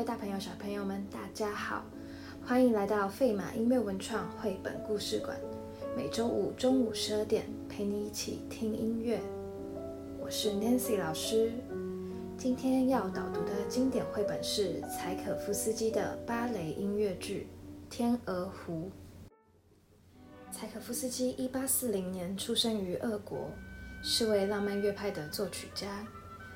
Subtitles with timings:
[0.00, 1.84] 位大朋友、小朋友们，大家好，
[2.42, 5.38] 欢迎来到费马音乐文创绘本故事馆。
[5.94, 9.20] 每周五中午十二点，陪你一起听音乐。
[10.18, 11.52] 我是 Nancy 老师。
[12.38, 17.46] 今天要导读的经典绘本是柴可夫斯基的芭蕾音乐剧
[17.94, 18.90] 《天鹅湖》。
[20.50, 23.50] 柴可夫斯基一八四零年出生于俄国，
[24.02, 26.06] 是位浪漫乐派的作曲家。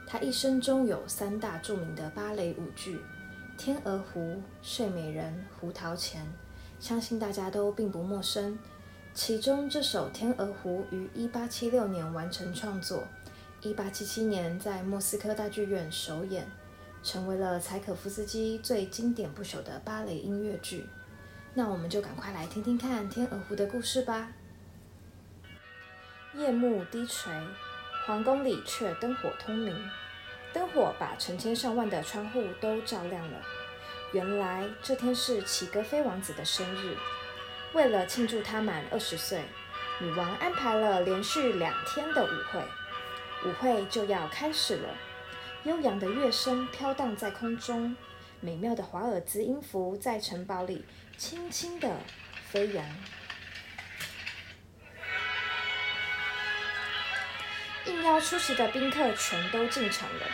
[0.06, 2.97] 他一生中有三大著名的芭蕾舞剧
[3.57, 4.21] 《天鹅湖》
[4.63, 6.23] 《睡美人》《胡桃钳》，
[6.81, 8.59] 相信大家都并不陌生。
[9.15, 13.05] 其中这首《天鹅湖》于1876年完成创作
[13.62, 16.47] ，1877年在莫斯科大剧院首演，
[17.03, 20.87] 成为了柴可夫斯基最经典不朽的芭蕾音乐剧。
[21.55, 24.33] 那我们就赶快来听听看《天鹅湖》的故事吧。
[26.34, 27.33] 夜幕低垂。
[28.07, 29.75] 皇宫里却灯火通明，
[30.55, 33.42] 灯火把成千上万的窗户都照亮了。
[34.12, 36.97] 原来这天是齐格飞王子的生日，
[37.73, 39.43] 为了庆祝他满二十岁，
[40.01, 42.62] 女王安排了连续两天的舞会。
[43.45, 44.95] 舞会就要开始了，
[45.65, 47.97] 悠扬的乐声飘荡在空中，
[48.41, 50.87] 美妙的华尔兹音符在城堡里
[51.19, 51.97] 轻轻地
[52.48, 52.87] 飞扬。
[57.87, 60.27] 应邀出席的宾客全都进场了，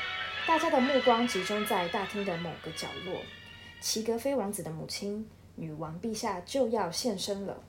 [0.46, 3.22] 大家的目光集中在大厅的某个角落。
[3.80, 7.62] 齐格飞王子的母亲，女王陛下就要现身了。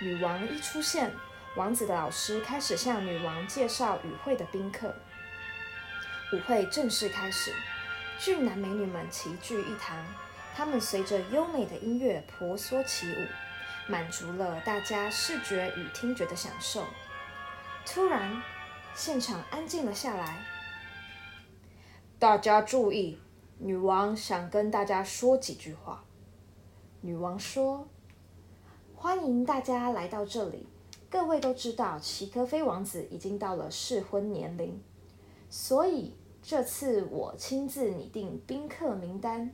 [0.00, 1.10] 女王一出现，
[1.56, 4.94] 王子的老师开始向女王介绍与会的宾客。
[6.32, 7.52] 舞会正式开始，
[8.18, 10.04] 俊男美女们齐聚一堂，
[10.56, 13.26] 他们随着优美的音乐婆娑起舞，
[13.86, 16.86] 满足了大家视觉与听觉的享受。
[17.84, 18.42] 突然，
[18.96, 20.38] 现场安静了下来。
[22.16, 23.18] 大家注意，
[23.58, 26.04] 女王想跟大家说几句话。
[27.00, 27.88] 女王说
[28.94, 30.68] ：“欢迎大家来到这里。
[31.10, 34.80] 各位都知道，齐科菲王子已经到了适婚年龄，
[35.50, 39.52] 所以这次我亲自拟定宾客名单。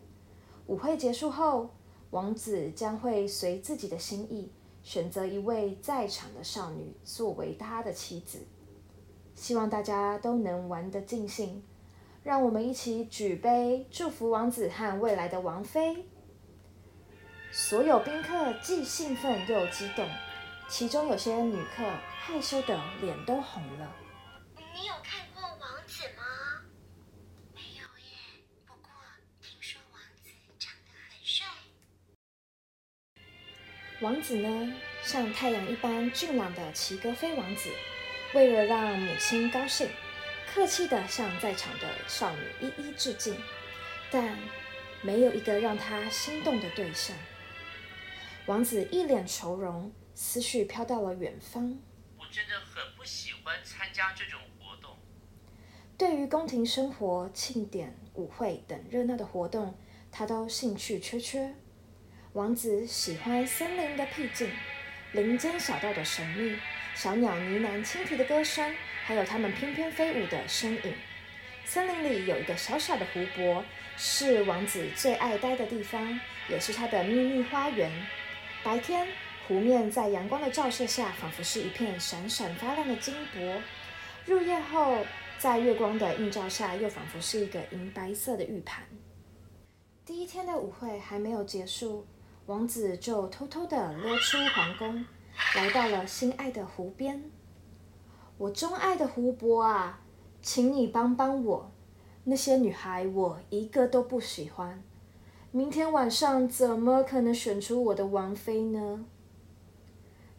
[0.66, 1.70] 舞会结束后，
[2.10, 8.38] 王子将会随自己的心意。”选择一位在场的少女作为他的妻子，
[9.40, 11.64] 希望大家都能玩得尽兴。
[12.22, 16.04] 让我们一起举杯祝福王子和未来的王妃。
[17.50, 20.06] 所有宾客既兴奋又激动，
[20.68, 21.82] 其中有些女客
[22.18, 23.96] 害羞的脸都红了。
[24.56, 26.22] 你有看过王子吗？
[27.54, 28.90] 没有耶，不过
[29.40, 30.28] 听说王子
[30.58, 31.46] 长得很帅。
[34.02, 37.70] 王子呢，像太阳一般俊朗的齐格飞王子，
[38.32, 39.88] 为了让母亲高兴，
[40.46, 43.36] 客气地向在场的少女一一致敬，
[44.10, 44.38] 但
[45.02, 47.16] 没有一个让他心动的对象。
[48.46, 51.76] 王子一脸愁容，思绪飘到了远方。
[52.16, 54.96] 我真的很不喜欢参加这种活动。
[55.98, 59.76] 对于宫廷生活、庆典、舞会等热闹的活动，
[60.12, 61.54] 他都兴趣缺缺。
[62.34, 64.48] 王子喜欢森林的僻静，
[65.12, 66.56] 林间小道的神秘，
[66.94, 68.74] 小鸟呢喃轻啼的歌声，
[69.04, 70.94] 还有它们翩翩飞舞的身影。
[71.64, 73.64] 森林里有一个小小的湖泊，
[73.96, 77.90] 是王子最爱待的地方，也是他的秘密花园。
[78.62, 79.06] 白天，
[79.46, 83.60] 湖面在阳光的照射下，仿佛是一片闪闪发亮的金箔；
[84.26, 85.06] 入夜后，
[85.38, 88.84] 在月光的映照下，又仿佛是一个银白色的玉盘。
[90.04, 92.06] 第一天的舞会还没有结束。
[92.46, 95.06] 王子就偷偷地溜出皇宫，
[95.56, 97.30] 来到了心爱的湖边。
[98.38, 100.00] 我钟爱的湖泊啊，
[100.40, 101.70] 请你帮帮我。
[102.24, 104.82] 那些女孩我一个都不喜欢。
[105.50, 109.04] 明天晚上怎么可能选出我的王妃呢？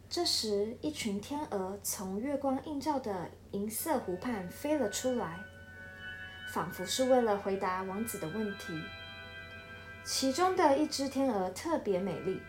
[0.08, 5.38] 这时，一群天鹅从月光映照的银色湖畔飞了出来，
[6.52, 8.78] 仿佛是为了回答王子的问题。
[10.04, 12.40] 其中的一只天鹅特别美丽，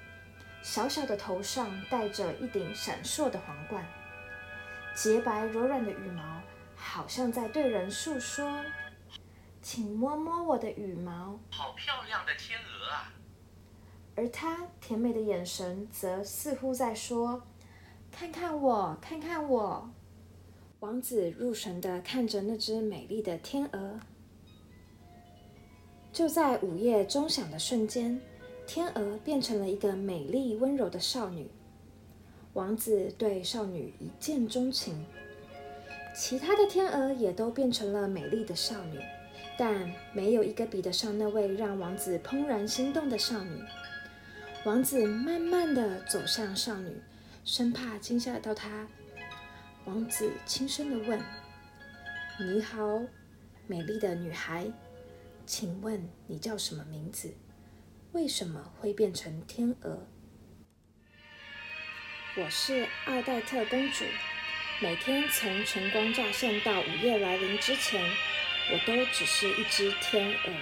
[0.63, 3.85] 小小的头上戴着一顶闪烁的皇冠，
[4.95, 6.41] 洁白柔软的羽毛
[6.73, 8.63] 好像在对人诉说
[9.61, 13.13] ：“请摸摸我的羽毛。”好漂亮的天鹅啊！
[14.15, 17.43] 而它甜美的眼神则似乎在说
[18.09, 19.91] ：“看看我，看看我。”
[20.79, 23.99] 王子入神地看着那只美丽的天鹅。
[26.13, 28.21] 就在午夜钟响的瞬间，
[28.65, 31.49] 天鹅变成了一个美丽温柔的少女。
[32.53, 35.05] 王子对少女一见钟情，
[36.15, 38.99] 其他的天鹅也都变成了美丽的少女，
[39.57, 43.61] 但没有一个比得上那位让王子怦然心动的少女。
[44.65, 46.95] 王子慢慢的走向少女，
[47.43, 48.87] 生怕惊吓到她。
[49.85, 51.19] 王子轻声的问
[52.39, 53.01] ：“你好，
[53.67, 54.71] 美丽的女孩，
[55.45, 57.33] 请问你叫什么名字？
[58.13, 60.07] 为什么会变成天鹅？”
[62.37, 64.05] 我是奥黛特公主。
[64.79, 68.03] 每天从晨光乍现到午夜来临之前，
[68.71, 70.53] 我都只是一只天鹅。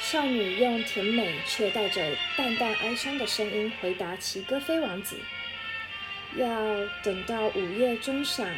[0.00, 5.16] 少女用甜美却带着淡淡哀伤的声音回答齐戈飞王子
[6.36, 6.46] ：“要
[7.04, 8.48] 等到午夜钟响，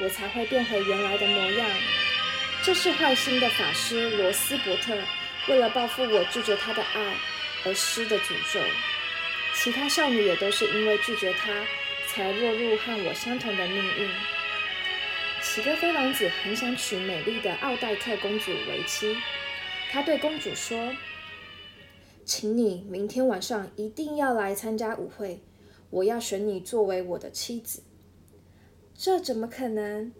[0.00, 1.70] 我才会变回原来的模样。
[2.62, 4.96] 这是坏心的法师罗斯伯特
[5.48, 7.16] 为了报复我拒绝他的爱
[7.64, 8.60] 而施的诅咒。
[9.54, 11.64] 其他少女也都是因为拒绝他。”
[12.08, 14.10] 才落入和我相同的命运。
[15.40, 19.16] 齐格飞王子很想娶美丽的奥黛特公主为妻，
[19.90, 20.94] 他对公主说
[22.26, 25.42] ：“请你明天晚上一定要来参加舞会，
[25.88, 27.82] 我要选你作为我的妻子。”
[28.94, 30.12] 这怎么可能？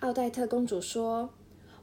[0.00, 1.34] 奥黛特公主说：“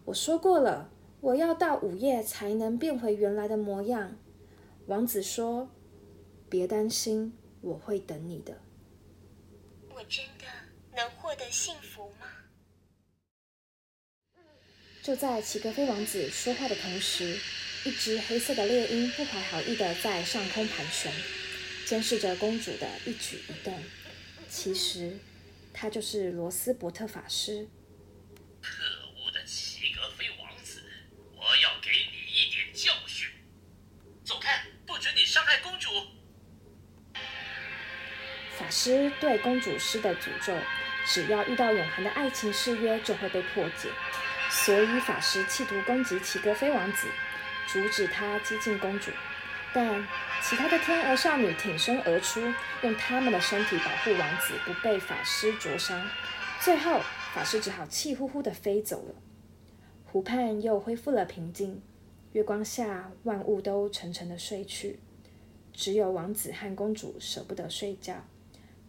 [0.06, 0.90] 我说过了，
[1.22, 4.18] 我要到午夜才能变回原来的模样。”
[4.88, 5.70] 王子说
[6.50, 8.62] ：“别担心，我会等你的。”
[9.94, 10.46] 我真的
[10.96, 12.28] 能获得幸福吗？
[15.04, 17.38] 就在齐格飞王子说话的同时，
[17.86, 21.12] 一只黑色的猎鹰不怀好意的在上空盘旋，
[21.86, 23.80] 监视着公主的一举一动。
[24.50, 25.18] 其实，
[25.74, 27.68] 他就是罗斯伯特法师。
[28.62, 30.84] 可恶的齐格飞王子，
[31.36, 33.30] 我要给你一点教训！
[34.24, 35.90] 走开，不准你伤害公主！
[38.60, 40.56] 法师对公主施的诅咒，
[41.06, 43.90] 只要遇到永恒的爱情誓约，就会被破解。
[44.50, 47.08] 所以法师企图攻击齐格飞王子，
[47.68, 49.12] 阻止他接近公主。
[49.74, 50.06] 但
[50.42, 52.42] 其他的天鹅少女挺身而出，
[52.82, 56.10] 用他们的身体保护王子不被法师灼伤。
[56.60, 57.02] 最后，
[57.34, 59.16] 法师只好气呼呼地飞走了。
[60.04, 61.82] 湖畔又恢复了平静，
[62.34, 65.00] 月光下万物都沉沉的睡去，
[65.72, 68.26] 只有王子和公主舍不得睡觉。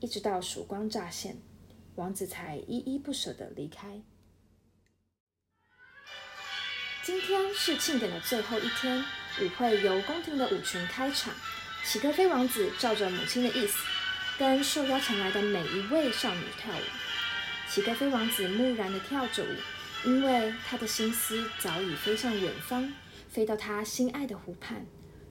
[0.02, 1.40] 一直到曙光乍现，
[1.94, 4.02] 王子才依依不舍地离开。
[7.04, 8.98] 今天是庆典的最后一天，
[9.40, 11.32] 舞会由宫廷的舞群开场。
[11.84, 13.78] 齐格飞王子照着母亲的意思，
[14.40, 16.82] 跟受邀前来的每一位少女跳舞。
[17.70, 19.56] 齐格飞王子木然地跳着舞，
[20.04, 22.92] 因为他的心思早已飞向远方，
[23.28, 24.84] 飞到他心爱的湖畔。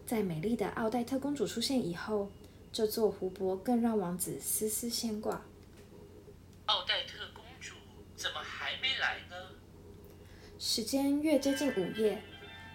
[0.06, 2.32] 在美丽的奥黛特公主出现以后。
[2.74, 5.42] 这座湖泊更让王子丝丝牵挂。
[6.68, 7.74] 奥黛特公主
[8.16, 9.36] 怎么还没来呢？
[10.58, 12.24] 时间越接近午夜，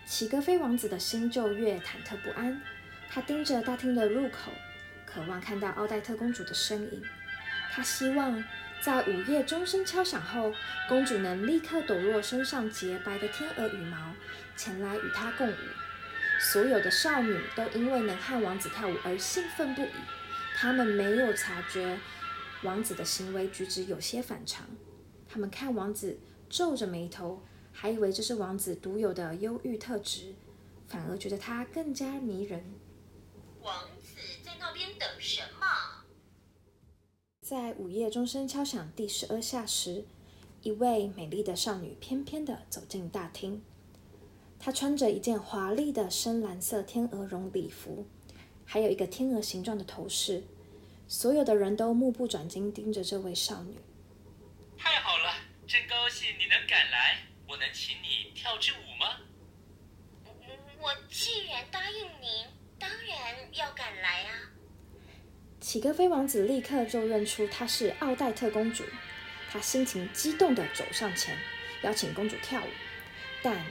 [0.06, 2.60] 齐格飞王子的心就越忐忑不安。
[3.08, 4.52] 他盯着大厅的入口，
[5.06, 7.02] 渴望看到奥黛特公主的身影。
[7.72, 8.44] 他希望
[8.82, 10.52] 在午夜钟声敲响后，
[10.90, 14.12] 公主能立刻抖落身上洁白的天鹅羽毛，
[14.56, 15.54] 前来与他共舞。
[16.52, 19.90] 所有的少女都因为能和王子跳舞而兴奋不已。
[20.56, 21.98] 她们没有察觉
[22.62, 24.64] 王子的行为举止有些反常。
[25.28, 26.16] 她们看王子
[26.48, 30.36] 皱着眉头，还以为这是王子独有的忧郁特质，
[30.86, 32.65] 反而觉得他更加迷人。
[33.60, 35.67] 王子在那边等什么？
[37.41, 40.05] 在午夜钟声敲响第十二下时，
[40.62, 43.62] 一位美丽的少女翩翩地走进大厅。
[44.67, 48.05] 她穿着一件华丽的深蓝色天鹅绒礼服，
[48.65, 50.43] 还有一个天鹅形状的头饰。
[51.06, 53.77] 所有的人都目不转睛盯着这位少女。
[54.77, 55.37] 太好了，
[55.69, 57.19] 真高兴你能赶来。
[57.49, 59.20] 我能请你跳支舞吗？
[60.81, 64.51] 我既然答应您，当然要赶来啊。
[65.61, 68.82] 乞格飞王子立刻就认出她是奥黛特公主，
[69.49, 71.39] 他心情激动地走上前，
[71.85, 72.69] 邀请公主跳舞，
[73.44, 73.65] 但。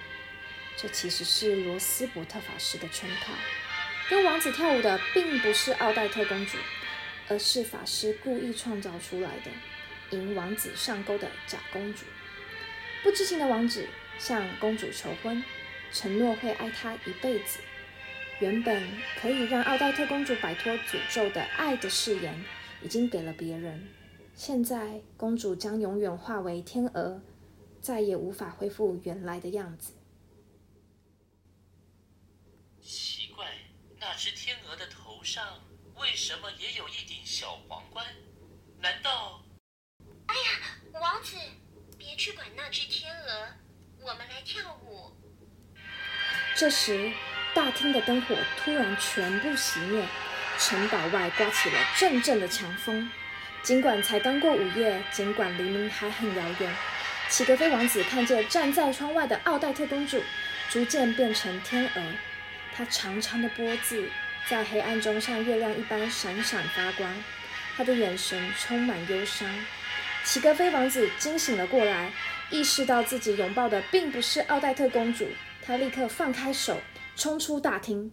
[0.77, 3.33] 这其实是罗斯伯特法师的圈套，
[4.09, 6.57] 跟王子跳舞的并不是奥黛特公主，
[7.29, 12.05] 而是法师故意创造出来的，引王子上钩的假公主。
[13.03, 13.87] 不知情的王子
[14.19, 15.43] 向公主求婚，
[15.91, 17.59] 承诺会爱她一辈子。
[18.39, 18.83] 原本
[19.21, 22.43] 可以让奥黛特公主摆脱诅咒的爱的誓言，
[22.81, 23.87] 已经给了别人。
[24.35, 27.21] 现在公主将永远化为天鹅，
[27.79, 29.93] 再也无法恢复原来的样子。
[32.85, 33.47] 奇怪
[33.99, 35.59] 那只天鹅的头上
[35.95, 38.05] 为什么也有一顶小皇冠？
[38.79, 39.41] 难道……
[40.27, 41.35] 哎呀，王子，
[41.97, 43.47] 别去管那只天鹅，
[44.01, 45.11] 我们来跳舞。
[46.55, 47.11] 这时，
[47.55, 50.05] 大厅的灯火突然全部熄灭，
[50.59, 53.09] 城堡外刮起了阵阵的强风。
[53.63, 56.75] 尽管才刚过午夜，尽管黎明还很遥远，
[57.29, 60.21] 齐格飞王子看见站在窗外的奥黛特公主
[60.69, 62.01] 逐渐变成天鹅，
[62.75, 64.09] 她长长的脖子
[64.49, 67.23] 在黑暗中像月亮一般闪闪发光，
[67.77, 69.49] 他的眼神充满忧伤。
[70.25, 72.11] 齐格飞王子惊醒了过来，
[72.49, 75.25] 意识到自己拥抱的并不是奥黛特公主。
[75.61, 76.81] 他立刻放开手，
[77.15, 78.11] 冲出大厅。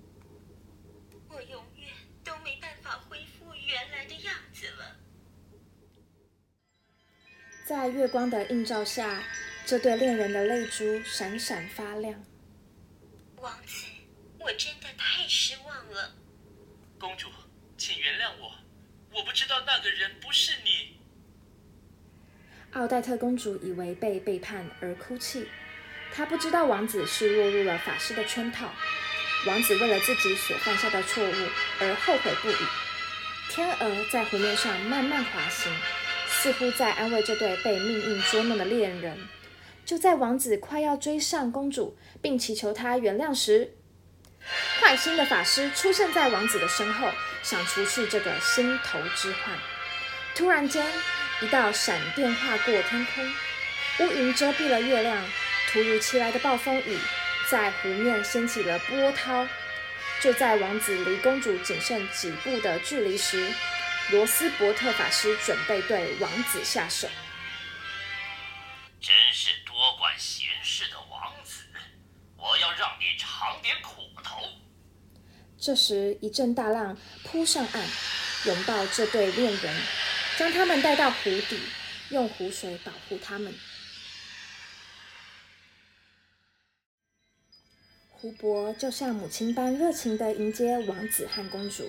[1.29, 1.89] 我永远
[2.23, 4.97] 都没办法恢复原来的样子了。
[7.67, 9.25] 在月光的映照下，
[9.67, 12.25] 这对恋人的泪珠闪闪发亮。
[13.37, 13.87] 王子，
[14.45, 16.13] 我真的太失望了。
[16.99, 17.29] 公主，
[17.77, 18.53] 请原谅我，
[19.13, 20.97] 我不知道那个人不是你。
[22.73, 25.47] 奥黛特公主以为被背叛而哭泣。
[26.13, 28.71] 她不知道王子是落入了法师的圈套，
[29.47, 31.35] 王子为了自己所犯下的错误
[31.81, 32.55] 而后悔不已。
[33.51, 35.73] 天鹅在湖面上慢慢滑行，
[36.27, 39.19] 似乎在安慰这对被命运捉弄的恋人。
[39.85, 43.75] 就在王子快要追上公主，并祈求她原谅时，
[44.81, 47.09] 坏心的法师出现在王子的身后，
[47.43, 49.57] 想除去这个心头之患。
[50.35, 50.85] 突然间，
[51.41, 53.33] 一道闪电划过天空，
[54.01, 55.23] 乌云遮蔽了月亮。
[55.73, 56.99] 突如其来的暴风雨
[57.49, 59.47] 在湖面掀起了波涛。
[60.21, 63.53] 就在王子离公主仅剩几步的距离时，
[64.11, 67.09] 罗斯伯特法师准备对王子下手。
[75.63, 77.87] 这时，一阵大浪扑上岸，
[78.47, 79.73] 拥抱这对恋人，
[80.37, 81.57] 将他们带到湖底，
[82.11, 83.55] 用湖水保护他们。
[88.11, 91.89] 湖泊就像母亲般热情地迎接王子和公主，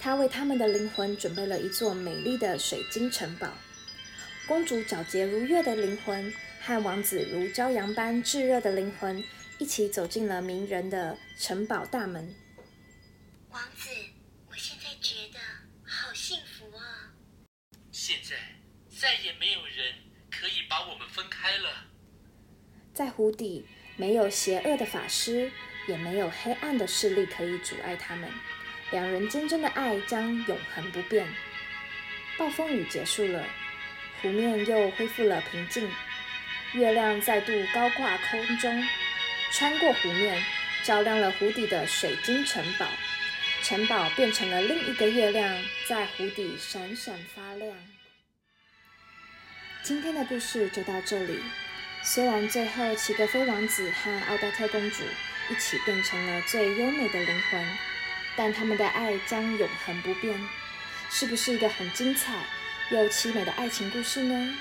[0.00, 3.52] 他为他们的灵魂准备了一座美丽的水晶城堡。
[4.48, 9.22] 公主皎洁如月的灵魂和王子如骄阳般炙热的灵魂
[9.58, 12.34] 一起走进了迷人的城堡大门。
[13.58, 13.90] 王子，
[14.48, 15.40] 我现在觉得
[15.84, 17.10] 好幸福啊！
[17.90, 18.36] 现在
[18.88, 19.94] 再也没有人
[20.30, 21.86] 可以把我们分开了。
[22.94, 23.66] 在湖底。
[23.96, 25.50] 没有邪恶的法师，
[25.88, 28.30] 也没有黑暗的势力可以阻碍他们。
[28.92, 31.26] 两人真正的爱将永恒不变。
[32.38, 33.44] 暴风雨结束了，
[34.22, 35.90] 湖面又恢复了平静。
[36.74, 38.86] 月亮再度高挂空中，
[39.50, 40.44] 穿过湖面，
[40.84, 42.86] 照亮了湖底的水晶城堡。
[43.68, 45.46] 城堡变成了另一个月亮，
[45.86, 47.76] 在湖底闪闪发亮。
[49.82, 51.38] 今天的故事就到这里。
[52.02, 55.04] 虽然最后齐格飞王子和奥黛特公主
[55.50, 57.62] 一起变成了最优美的灵魂，
[58.38, 60.40] 但他们的爱将永恒不变。
[61.10, 62.42] 是不是一个很精彩
[62.90, 64.54] 又凄美的爱情故事呢？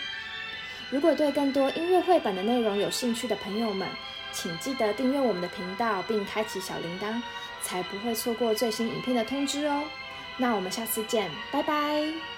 [0.89, 3.87] 如果对更多音乐绘本的内容有兴趣的朋友们，
[4.33, 7.21] 请记得订阅我们的频道并开启小铃铛，
[7.61, 9.83] 才不会错过最新影片的通知哦。
[10.37, 12.36] 那我们下次见，拜拜。